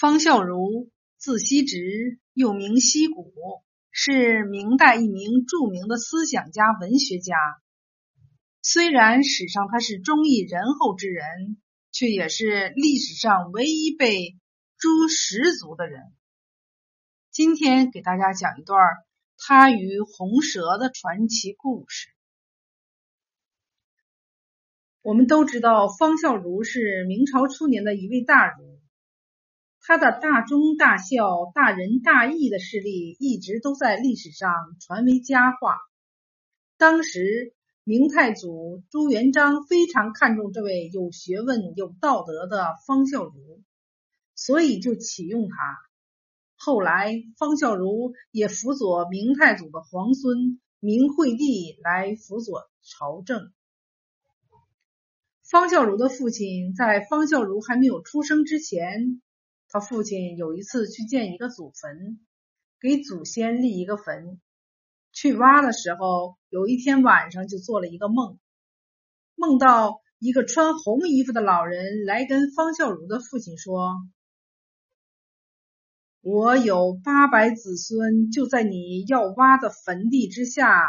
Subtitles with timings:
[0.00, 3.32] 方孝孺，字希直，又名希古，
[3.90, 7.34] 是明代一名著名的思想家、文学家。
[8.62, 14.36] 虽然史上他是忠义仁厚之人，却也是历史上唯一被
[14.76, 16.04] 诛十族的人。
[17.32, 18.78] 今天给大家讲一段
[19.36, 22.06] 他与红蛇的传奇故事。
[25.02, 28.77] 我们都知道，方孝孺是明朝初年的一位大儒。
[29.88, 35.78] 他的大忠大孝、大仁大义的事例一直都在历史上传为佳话。
[36.76, 37.54] 当时
[37.84, 43.32] 明太祖朱元璋非常看重这位有学问、有道德的方孝孺，
[44.34, 45.56] 所以就启用他。
[46.54, 53.54] 后来，方孝孺也辅佐明太祖的皇孙明惠帝来辅佐朝政。
[55.42, 59.22] 方孝孺的父亲在方孝孺还没有出生之前。
[59.70, 62.20] 他父亲有一次去建一个祖坟，
[62.80, 64.40] 给祖先立一个坟。
[65.12, 68.38] 去挖的时候，有一天晚上就做了一个梦，
[69.34, 73.96] 梦到一个穿红衣服的老人来跟方孝孺的父亲说
[76.22, 80.82] ：“我有八百子孙，就在你要挖的坟地之下。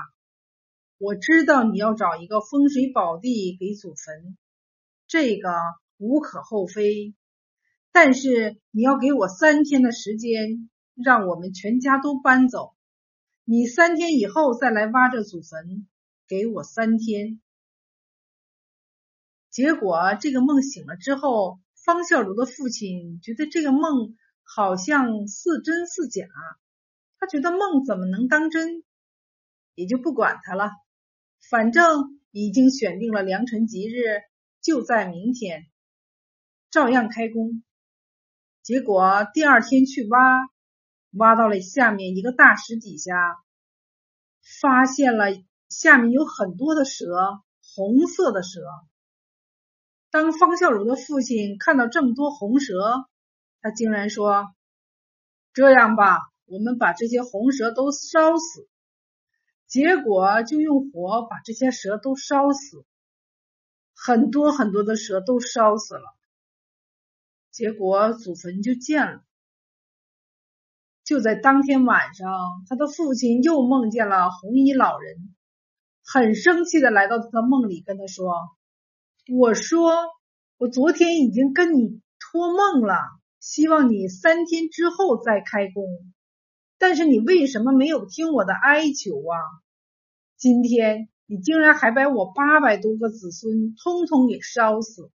[0.97, 4.38] 我知道你要找一个风水宝地给祖坟，
[5.07, 5.50] 这个
[5.97, 7.13] 无可厚非。”
[7.91, 12.75] 但是你要给我三天的时间，让我们全家都搬走。
[13.43, 15.87] 你三天以后再来挖这祖坟，
[16.27, 17.41] 给我三天。
[19.49, 26.27] 结果这个梦醒了之后，方孝孺的父亲觉得这个梦好像似真似假，
[27.17, 28.83] 他觉得梦怎么能当真，
[29.73, 30.69] 也就不管他了。
[31.49, 34.21] 反正已经选定了良辰吉日，
[34.61, 35.65] 就在明天，
[36.69, 37.63] 照样开工。
[38.61, 40.47] 结果第二天去挖，
[41.11, 43.13] 挖到了下面一个大石底下，
[44.61, 45.25] 发现了
[45.69, 47.41] 下面有很多的蛇，
[47.75, 48.61] 红色的蛇。
[50.11, 53.06] 当方孝孺的父亲看到这么多红蛇，
[53.61, 54.53] 他竟然说
[55.53, 58.67] ：“这样吧，我们把这些红蛇都烧死。”
[59.67, 62.85] 结果就用火把这些蛇都烧死，
[63.94, 66.16] 很多很多的蛇都烧死了。
[67.59, 69.22] 结果祖坟就建了。
[71.03, 72.31] 就在当天晚上，
[72.70, 75.36] 他的父亲又梦见了红衣老人，
[76.06, 78.34] 很生气的来到他的梦里，跟他说
[79.38, 79.92] ：“我说
[80.58, 82.96] 我昨天已经跟你托梦了，
[83.42, 85.84] 希望你三天之后再开工，
[86.78, 89.36] 但是你为什么没有听我的哀求啊？
[90.38, 95.12] 今天你竟然还把我八百多个子孙通通给烧死！”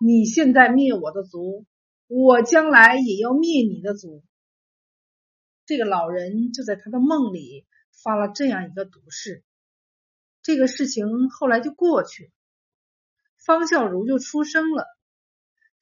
[0.00, 1.66] 你现在灭我的族，
[2.06, 4.22] 我将来也要灭你的族。
[5.66, 7.66] 这个老人就在他的梦里
[8.04, 9.42] 发了这样一个毒誓。
[10.40, 12.30] 这个事情后来就过去了，
[13.44, 14.86] 方孝孺就出生了。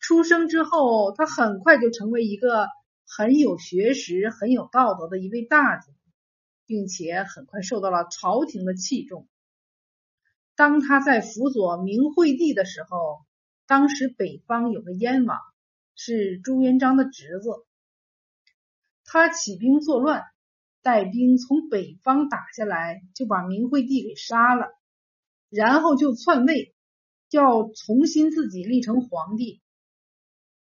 [0.01, 2.69] 出生之后，他很快就成为一个
[3.07, 5.93] 很有学识、很有道德的一位大族，
[6.65, 9.29] 并且很快受到了朝廷的器重。
[10.55, 13.27] 当他在辅佐明惠帝的时候。
[13.67, 15.39] 当时北方有个燕王，
[15.97, 17.51] 是朱元璋的侄子。
[19.05, 20.23] 他起兵作乱，
[20.83, 24.69] 带兵从北方打下来，就把明惠帝给杀了，
[25.51, 26.75] 然后就篡位，
[27.31, 29.61] 要重新自己立成皇帝。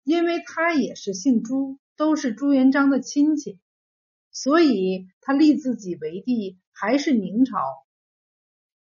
[0.04, 3.60] 因为他也是姓朱，都是朱元璋的亲戚，
[4.32, 7.58] 所以他立自己为帝，还是明朝。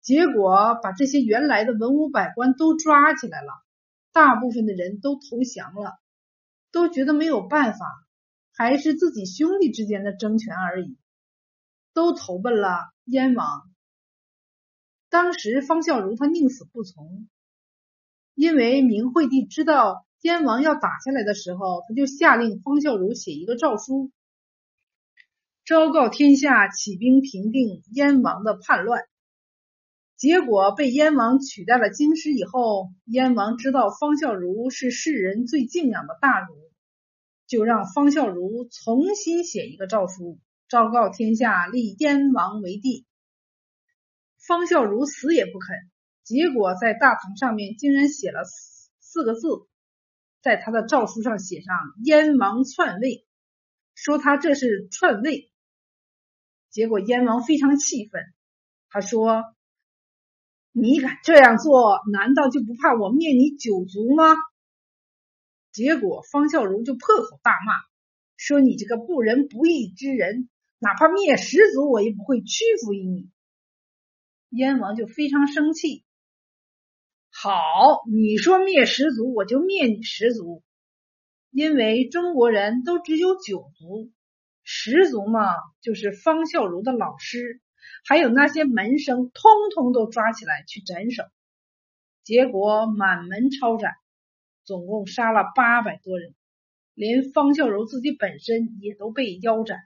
[0.01, 3.51] 结果把这些原来的文武百官都抓起来了。
[4.11, 5.99] 大部分的人都投降了，
[6.71, 7.79] 都觉得没有办法，
[8.53, 10.97] 还是自己兄弟之间的争权而已，
[11.93, 13.69] 都投奔了燕王。
[15.09, 17.27] 当时方孝孺他宁死不从，
[18.35, 24.11] 因为明惠帝知道燕王要打下来的时候，他就下令方孝孺写一个诏书，
[25.65, 29.03] 昭告天下，起兵平定燕王的叛乱。
[30.19, 36.55] 结果被燕王取代了京师以后，燕王知道方孝孺是世人最敬仰的大儒，
[37.47, 40.37] 就让方孝孺重新写一个诏书，
[40.67, 43.05] 昭告天下，立燕王为帝。
[44.45, 45.89] 方孝孺死也不肯，
[46.25, 48.43] 结果在大堂上面竟然写了
[48.99, 49.47] 四个字，
[50.41, 51.73] 在他的诏书上写上
[52.03, 53.25] “燕王篡位”，
[53.95, 55.49] 说他这是篡位。
[56.69, 58.21] 结果燕王非常气愤，
[58.89, 59.45] 他说。
[60.81, 64.35] 你敢这样做，难道就不怕我灭你九族吗？
[65.71, 67.73] 结果方孝孺就破口大骂，
[68.37, 70.49] 说：“你这个不仁不义之人，
[70.79, 73.29] 哪怕灭十族，我也不会屈服于你。”
[74.49, 76.03] 燕王就非常生气。
[77.31, 77.51] 好，
[78.11, 80.63] 你说灭十族，我就灭你十族，
[81.51, 84.11] 因为中国人都只有九族，
[84.63, 85.45] 十族嘛，
[85.81, 87.61] 就是方孝孺的老师，
[88.05, 91.23] 还有那些门生，通通都抓起来去斩首。
[92.23, 93.93] 结果满门抄斩，
[94.63, 96.35] 总共杀了八百多人，
[96.93, 99.79] 连方孝孺自己本身也都被腰斩。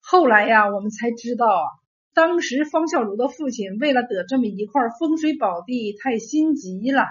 [0.00, 1.66] 后来呀，我们才知道啊，
[2.14, 7.04] 当时方孝孺的父亲为了得这么一块风水宝地，太心急了，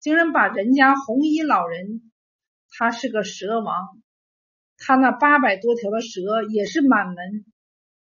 [0.00, 2.10] 竟然把人家红衣老人，
[2.70, 4.02] 他是个蛇王，
[4.76, 7.44] 他那八百多条的蛇也是满门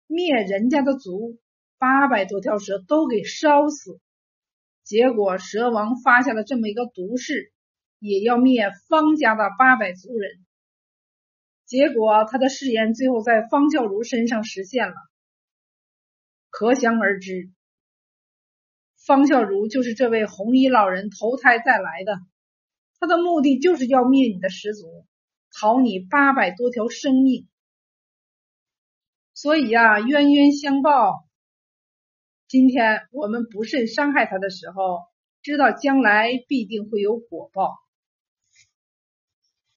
[0.06, 1.38] 灭人家的族。
[1.78, 3.98] 八百多条蛇都给烧死，
[4.84, 7.52] 结果蛇王发下了这么一个毒誓，
[7.98, 10.46] 也要灭方家的八百族人。
[11.66, 14.94] 结果他的誓言最后在方孝孺身上实现了，
[16.50, 17.50] 可想而知，
[19.04, 22.20] 方孝孺就是这位红衣老人投胎再来的，
[23.00, 25.04] 他的目的就是要灭你的十族，
[25.58, 27.48] 讨你八百多条生命。
[29.34, 31.26] 所以呀，冤冤相报。
[32.48, 35.00] 今天我们不慎伤害他的时候，
[35.42, 37.78] 知道将来必定会有果报。